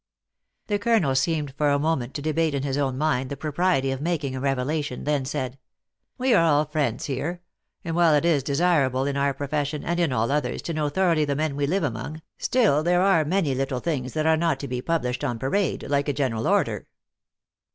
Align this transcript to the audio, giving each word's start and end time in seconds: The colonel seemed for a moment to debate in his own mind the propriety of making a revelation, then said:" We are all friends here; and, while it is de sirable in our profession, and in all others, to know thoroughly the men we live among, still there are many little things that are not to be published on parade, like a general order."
The 0.65 0.79
colonel 0.79 1.13
seemed 1.13 1.53
for 1.55 1.69
a 1.69 1.77
moment 1.77 2.15
to 2.15 2.23
debate 2.23 2.55
in 2.55 2.63
his 2.63 2.75
own 2.75 2.97
mind 2.97 3.29
the 3.29 3.37
propriety 3.37 3.91
of 3.91 4.01
making 4.01 4.35
a 4.35 4.39
revelation, 4.39 5.03
then 5.03 5.25
said:" 5.25 5.59
We 6.17 6.33
are 6.33 6.43
all 6.43 6.65
friends 6.65 7.05
here; 7.05 7.43
and, 7.85 7.95
while 7.95 8.15
it 8.15 8.25
is 8.25 8.41
de 8.41 8.53
sirable 8.53 9.07
in 9.07 9.15
our 9.15 9.35
profession, 9.35 9.83
and 9.83 9.99
in 9.99 10.11
all 10.11 10.31
others, 10.31 10.63
to 10.63 10.73
know 10.73 10.89
thoroughly 10.89 11.23
the 11.25 11.35
men 11.35 11.55
we 11.55 11.67
live 11.67 11.83
among, 11.83 12.23
still 12.39 12.81
there 12.81 13.03
are 13.03 13.23
many 13.23 13.53
little 13.53 13.79
things 13.79 14.13
that 14.13 14.25
are 14.25 14.37
not 14.37 14.59
to 14.61 14.67
be 14.67 14.81
published 14.81 15.23
on 15.23 15.37
parade, 15.37 15.85
like 15.87 16.09
a 16.09 16.13
general 16.13 16.47
order." 16.47 16.87